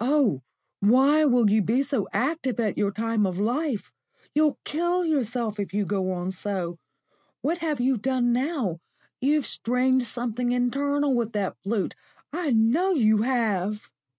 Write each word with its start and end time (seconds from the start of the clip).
"Oh, 0.00 0.40
why 0.80 1.26
will 1.26 1.50
you 1.50 1.60
be 1.60 1.82
so 1.82 2.08
active 2.10 2.58
at 2.58 2.78
your 2.78 2.90
time 2.90 3.26
of 3.26 3.38
life? 3.38 3.92
You'll 4.34 4.58
kill 4.64 5.04
yourself 5.04 5.60
if 5.60 5.74
you 5.74 5.84
go 5.84 6.10
on 6.10 6.30
so. 6.30 6.78
What 7.42 7.58
have 7.58 7.78
you 7.78 7.98
done 7.98 8.32
now? 8.32 8.80
You've 9.20 9.44
strained 9.44 10.04
something 10.04 10.52
internal 10.52 11.12
with 11.14 11.32
that 11.34 11.58
flute 11.62 11.94
I 12.32 12.50
know 12.52 12.94
you 12.94 13.18
have." 13.18 13.90